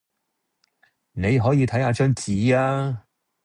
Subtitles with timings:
[1.11, 3.05] 你可以睇吓張紙呀